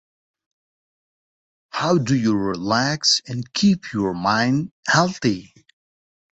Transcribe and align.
How 1.69 1.99
do 1.99 2.15
you 2.15 2.35
relax 2.35 3.21
and 3.27 3.53
keep 3.53 3.93
your 3.93 4.15
mind 4.15 4.71
healthy? 4.87 5.53